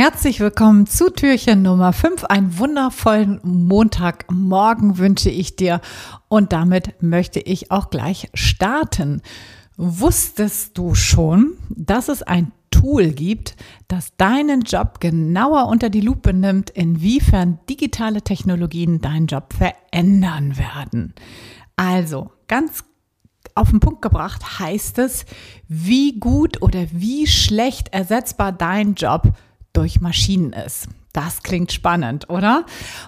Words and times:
Herzlich 0.00 0.38
willkommen 0.38 0.86
zu 0.86 1.10
Türchen 1.10 1.62
Nummer 1.62 1.92
5. 1.92 2.22
Einen 2.26 2.56
wundervollen 2.56 3.40
Montagmorgen 3.42 4.96
wünsche 4.96 5.28
ich 5.28 5.56
dir 5.56 5.80
und 6.28 6.52
damit 6.52 7.02
möchte 7.02 7.40
ich 7.40 7.72
auch 7.72 7.90
gleich 7.90 8.30
starten. 8.32 9.22
Wusstest 9.76 10.78
du 10.78 10.94
schon, 10.94 11.54
dass 11.68 12.06
es 12.06 12.22
ein 12.22 12.52
Tool 12.70 13.08
gibt, 13.08 13.56
das 13.88 14.16
deinen 14.16 14.60
Job 14.60 15.00
genauer 15.00 15.66
unter 15.66 15.90
die 15.90 16.00
Lupe 16.00 16.32
nimmt, 16.32 16.70
inwiefern 16.70 17.58
digitale 17.68 18.22
Technologien 18.22 19.00
deinen 19.00 19.26
Job 19.26 19.52
verändern 19.52 20.56
werden? 20.58 21.12
Also, 21.74 22.30
ganz 22.46 22.84
auf 23.56 23.70
den 23.70 23.80
Punkt 23.80 24.02
gebracht 24.02 24.60
heißt 24.60 25.00
es, 25.00 25.26
wie 25.66 26.20
gut 26.20 26.62
oder 26.62 26.86
wie 26.92 27.26
schlecht 27.26 27.92
ersetzbar 27.92 28.52
dein 28.52 28.94
Job 28.94 29.24
ist 29.24 29.47
durch 29.78 30.00
Maschinen 30.00 30.52
ist. 30.52 30.88
Das 31.12 31.44
klingt 31.44 31.70
spannend, 31.70 32.28
oder? 32.28 32.66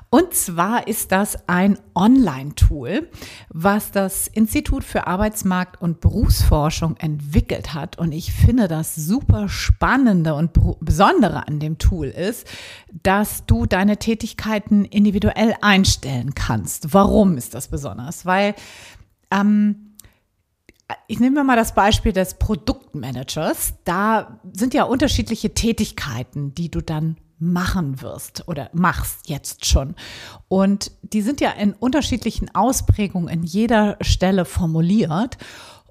Und 0.08 0.34
zwar 0.34 0.86
ist 0.86 1.10
das 1.10 1.48
ein 1.48 1.76
Online-Tool, 1.96 3.10
was 3.48 3.90
das 3.90 4.28
Institut 4.28 4.84
für 4.84 5.08
Arbeitsmarkt 5.08 5.82
und 5.82 6.00
Berufsforschung 6.00 6.96
entwickelt 6.98 7.74
hat. 7.74 7.98
Und 7.98 8.12
ich 8.12 8.32
finde 8.32 8.68
das 8.68 8.94
super 8.94 9.48
spannende 9.48 10.34
und 10.34 10.52
besondere 10.80 11.48
an 11.48 11.58
dem 11.58 11.78
Tool 11.78 12.06
ist, 12.06 12.46
dass 13.02 13.46
du 13.46 13.66
deine 13.66 13.96
Tätigkeiten 13.96 14.84
individuell 14.84 15.56
einstellen 15.60 16.34
kannst. 16.36 16.94
Warum 16.94 17.36
ist 17.36 17.54
das 17.54 17.66
besonders? 17.66 18.26
Weil 18.26 18.54
ähm, 19.32 19.89
ich 21.06 21.20
nehme 21.20 21.44
mal 21.44 21.56
das 21.56 21.74
Beispiel 21.74 22.12
des 22.12 22.34
Produktmanagers. 22.34 23.74
Da 23.84 24.40
sind 24.52 24.74
ja 24.74 24.84
unterschiedliche 24.84 25.54
Tätigkeiten, 25.54 26.54
die 26.54 26.70
du 26.70 26.80
dann 26.80 27.16
machen 27.38 28.02
wirst 28.02 28.46
oder 28.48 28.70
machst 28.72 29.28
jetzt 29.28 29.64
schon. 29.64 29.94
Und 30.48 30.92
die 31.02 31.22
sind 31.22 31.40
ja 31.40 31.50
in 31.52 31.72
unterschiedlichen 31.72 32.54
Ausprägungen 32.54 33.28
in 33.28 33.42
jeder 33.42 33.96
Stelle 34.02 34.44
formuliert. 34.44 35.38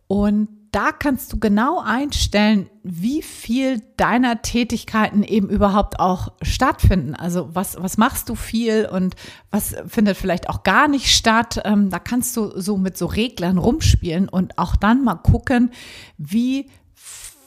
Und 0.08 0.50
da 0.72 0.92
kannst 0.92 1.34
du 1.34 1.40
genau 1.40 1.80
einstellen, 1.80 2.70
wie 2.84 3.22
viel 3.22 3.82
deiner 3.98 4.42
Tätigkeiten 4.42 5.24
eben 5.24 5.50
überhaupt 5.50 6.00
auch 6.00 6.34
stattfinden. 6.42 7.16
Also 7.16 7.50
was, 7.54 7.82
was 7.82 7.98
machst 7.98 8.30
du 8.30 8.36
viel 8.36 8.88
und 8.92 9.16
was 9.52 9.76
findet 9.88 10.18
vielleicht 10.18 10.50
auch 10.50 10.64
gar 10.64 10.88
nicht 10.88 11.14
statt. 11.16 11.62
Ähm, 11.66 11.90
da 11.90 12.00
kannst 12.00 12.38
du 12.38 12.60
so 12.60 12.78
mit 12.78 12.98
so 12.98 13.08
Reglern 13.08 13.58
rumspielen 13.58 14.30
und 14.30 14.58
auch 14.58 14.76
dann 14.76 15.04
mal 15.04 15.16
gucken, 15.16 15.72
wie 16.18 16.70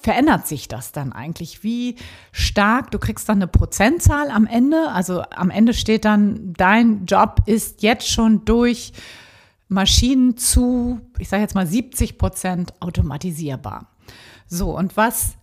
verändert 0.02 0.48
sich 0.48 0.66
das 0.66 0.90
dann 0.90 1.12
eigentlich? 1.12 1.62
Wie 1.62 1.96
stark? 2.32 2.90
Du 2.90 2.98
kriegst 2.98 3.28
dann 3.28 3.38
eine 3.38 3.46
Prozentzahl 3.46 4.30
am 4.30 4.46
Ende. 4.46 4.90
Also 4.90 5.22
am 5.30 5.50
Ende 5.50 5.74
steht 5.74 6.04
dann, 6.04 6.52
dein 6.54 7.06
Job 7.06 7.42
ist 7.46 7.82
jetzt 7.82 8.08
schon 8.08 8.44
durch 8.44 8.92
Maschinen 9.72 10.36
zu, 10.36 11.00
ich 11.18 11.28
sage 11.28 11.42
jetzt 11.42 11.54
mal 11.54 11.66
70 11.66 12.18
Prozent 12.18 12.74
automatisierbar. 12.80 13.88
So, 14.46 14.76
und 14.76 14.96
was 14.96 15.34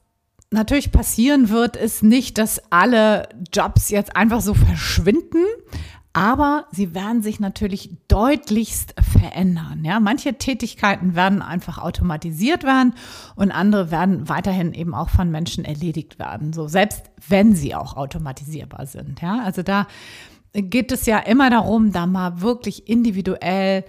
natürlich 0.52 0.92
passieren 0.92 1.50
wird, 1.50 1.76
ist 1.76 2.04
nicht, 2.04 2.38
dass 2.38 2.62
alle 2.72 3.30
Jobs 3.54 3.90
jetzt 3.90 4.16
einfach 4.16 4.42
so 4.42 4.54
verschwinden, 4.54 5.44
aber 6.14 6.66
sie 6.72 6.96
werden 6.96 7.22
sich 7.22 7.40
natürlich 7.40 7.92
deutlichst 8.08 8.96
verändern. 9.00 9.84
Ja, 9.86 10.00
manche 10.00 10.34
Tätigkeiten 10.34 11.16
werden 11.16 11.42
einfach 11.42 11.78
automatisiert 11.78 12.64
werden 12.64 12.94
und 13.36 13.52
andere 13.52 13.92
werden 13.92 14.28
weiterhin 14.28 14.74
eben 14.74 14.96
auch 14.96 15.10
von 15.10 15.30
Menschen 15.30 15.66
erledigt 15.66 16.18
werden. 16.18 16.52
So 16.52 16.68
selbst 16.68 17.04
wenn 17.28 17.56
sie 17.56 17.76
auch 17.76 17.96
automatisierbar 17.96 18.88
sind. 18.88 19.22
Ja, 19.22 19.44
also 19.44 19.62
da 19.62 19.88
geht 20.54 20.92
es 20.92 21.06
ja 21.06 21.20
immer 21.20 21.52
darum, 21.52 21.92
da 21.92 22.08
mal 22.08 22.42
wirklich 22.42 22.90
individuell 22.90 23.86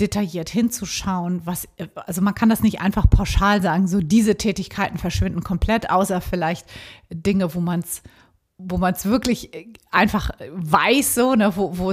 detailliert 0.00 0.48
hinzuschauen, 0.48 1.42
was, 1.44 1.68
also 1.94 2.22
man 2.22 2.34
kann 2.34 2.48
das 2.48 2.62
nicht 2.62 2.80
einfach 2.80 3.10
pauschal 3.10 3.60
sagen, 3.62 3.88
so 3.88 4.00
diese 4.00 4.36
Tätigkeiten 4.36 4.98
verschwinden 4.98 5.42
komplett, 5.42 5.90
außer 5.90 6.20
vielleicht 6.20 6.66
Dinge, 7.10 7.54
wo 7.54 7.60
man 7.60 7.80
es 7.80 8.02
wo 8.60 8.76
man 8.76 8.92
es 8.92 9.04
wirklich 9.04 9.50
einfach 9.92 10.30
weiß, 10.50 11.14
so, 11.14 11.36
ne, 11.36 11.54
wo, 11.54 11.78
wo, 11.78 11.90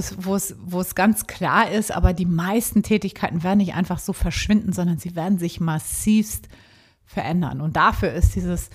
es, 0.80 0.96
ganz 0.96 1.28
klar 1.28 1.70
ist, 1.70 1.92
aber 1.96 2.14
die 2.14 2.26
meisten 2.26 2.82
Tätigkeiten 2.82 3.44
werden 3.44 3.60
nicht 3.60 3.76
einfach 3.76 4.00
so 4.00 4.14
verschwinden, 4.14 4.74
sondern 4.74 4.98
sie 4.98 5.16
werden 5.16 5.38
sich 5.38 5.60
massivst 5.60 6.50
verändern. 7.06 7.62
Und 7.62 7.76
dafür 7.76 8.14
ist 8.14 8.36
dieses 8.36 8.72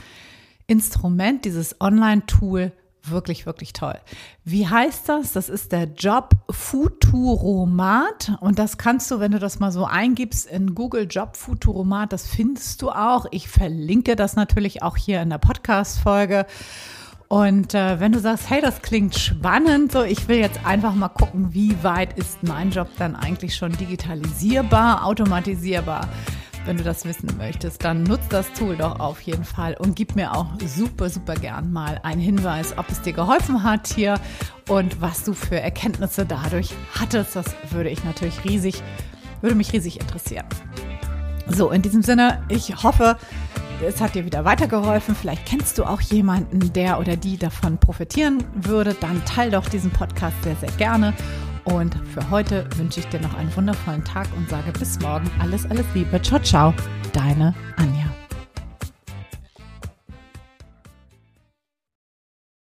Instrument, 0.69 1.45
dieses 1.45 1.81
Online-Tool 1.81 2.73
wirklich, 3.05 3.47
wirklich 3.47 3.73
toll. 3.73 3.99
Wie 4.45 4.67
heißt 4.67 5.09
das? 5.09 5.33
Das 5.33 5.49
ist 5.49 5.73
der 5.73 5.85
Job 5.85 6.31
Futuromat 6.51 8.33
und 8.41 8.59
das 8.59 8.79
kannst 8.79 9.11
du, 9.11 9.21
wenn 9.21 9.33
du 9.33 9.39
das 9.39 9.59
mal 9.59 9.73
so 9.73 9.85
eingibst 9.85 10.47
in 10.47 10.75
Google 10.75 11.07
Job 11.09 11.37
Futuromat, 11.37 12.13
das 12.13 12.27
findest 12.27 12.83
du 12.83 12.91
auch. 12.91 13.27
Ich 13.31 13.49
verlinke 13.49 14.17
das 14.17 14.37
natürlich 14.37 14.83
auch 14.83 14.97
hier 14.97 15.23
in 15.23 15.31
der 15.31 15.39
Podcast-Folge. 15.39 16.47
Und 17.29 17.75
äh, 17.75 18.01
wenn 18.01 18.11
du 18.11 18.19
sagst, 18.19 18.51
hey, 18.51 18.61
das 18.61 18.83
klingt 18.83 19.17
spannend, 19.17 19.93
so 19.93 20.03
ich 20.03 20.27
will 20.27 20.39
jetzt 20.39 20.67
einfach 20.67 20.97
mal 20.97 21.09
gucken, 21.09 21.55
wie 21.55 21.81
weit 21.85 22.19
ist 22.19 22.43
mein 22.43 22.73
Job 22.73 22.89
dann 22.99 23.15
eigentlich 23.15 23.55
schon 23.55 23.71
digitalisierbar, 23.71 25.05
automatisierbar, 25.07 26.09
wenn 26.65 26.77
du 26.77 26.85
das 26.85 27.05
wissen 27.05 27.29
möchtest, 27.39 27.85
dann 27.85 28.03
nutzt 28.03 28.33
das 28.33 28.53
Tool 28.53 28.77
doch 28.77 29.01
auf 29.01 29.21
jeden 29.23 29.45
Fall 29.45 29.75
und 29.79 29.97
gib 29.97 30.17
mir 30.17 30.35
auch 30.35 30.47
super, 30.65 31.09
super 31.09 31.35
gern 31.35 31.73
mal 31.73 32.01
einen 32.03 32.21
Hinweis, 32.21 32.77
ob 32.77 32.89
es 32.91 33.01
dir 33.01 33.13
geholfen 33.13 33.63
hat 33.63 33.89
hier 33.89 34.21
und 34.69 35.01
was 35.01 35.25
du 35.25 35.33
für 35.33 35.61
Erkenntnisse 35.61 36.27
dadurch 36.27 36.71
hattest. 36.99 37.37
Das 37.37 37.47
würde 37.71 37.91
ich 37.91 38.05
natürlich 38.05 38.45
riesig, 38.45 38.83
würde 39.41 39.57
mich 39.57 39.73
riesig 39.73 40.01
interessieren. 40.01 40.47
So, 41.49 41.71
in 41.71 41.83
diesem 41.83 42.03
Sinne, 42.03 42.43
ich 42.49 42.83
hoffe, 42.83 43.17
es 43.85 44.01
hat 44.01 44.15
dir 44.15 44.25
wieder 44.25 44.45
weitergeholfen. 44.45 45.15
Vielleicht 45.15 45.47
kennst 45.47 45.79
du 45.79 45.85
auch 45.85 46.01
jemanden, 46.01 46.73
der 46.73 47.01
oder 47.01 47.17
die 47.17 47.39
davon 47.39 47.79
profitieren 47.79 48.45
würde. 48.55 48.95
Dann 48.95 49.25
teil 49.25 49.51
doch 49.51 49.69
diesen 49.69 49.91
Podcast 49.91 50.37
sehr, 50.45 50.57
sehr 50.57 50.71
gerne. 50.73 51.15
Und 51.71 51.95
für 52.13 52.29
heute 52.31 52.67
wünsche 52.77 53.01
ich 53.01 53.07
dir 53.07 53.21
noch 53.21 53.35
einen 53.35 53.55
wundervollen 53.55 54.05
Tag 54.05 54.27
und 54.37 54.49
sage 54.49 54.73
bis 54.73 54.99
morgen 55.01 55.31
alles, 55.41 55.71
alles 55.71 55.87
Liebe. 55.95 56.21
Ciao, 56.21 56.41
ciao, 56.41 56.75
deine 57.13 57.55
Anja. 57.77 58.10